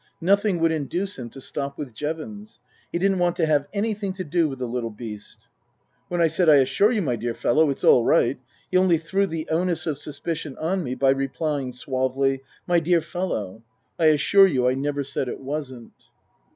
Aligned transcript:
Nothing 0.21 0.59
would 0.61 0.71
induce 0.71 1.19
him 1.19 1.29
to 1.29 1.39
stop 1.39 1.77
with 1.77 1.93
Jevons. 1.93 2.59
He 2.91 2.97
didn't 2.97 3.19
want 3.19 3.35
to 3.35 3.45
have 3.45 3.67
anything 3.71 4.13
to 4.13 4.23
do 4.23 4.49
with 4.49 4.57
the 4.57 4.65
little 4.65 4.89
beast. 4.89 5.45
When 6.07 6.19
I 6.19 6.25
said," 6.25 6.49
I 6.49 6.55
assure 6.55 6.91
you, 6.91 7.03
my 7.03 7.15
dear 7.15 7.35
fellow, 7.35 7.69
it's 7.69 7.83
all 7.83 8.03
right," 8.03 8.39
he 8.71 8.77
only 8.79 8.97
threw 8.97 9.27
the 9.27 9.47
onus 9.49 9.85
of 9.85 9.99
suspicion 9.99 10.57
on 10.57 10.83
me 10.83 10.95
by 10.95 11.11
replying 11.11 11.71
suavely," 11.71 12.41
My 12.67 12.79
dear 12.79 12.99
fellow, 13.01 13.61
I 13.99 14.05
assure 14.05 14.47
you 14.47 14.67
I 14.67 14.73
never 14.73 15.03
said 15.03 15.27
it 15.29 15.39
wasn't." 15.39 15.93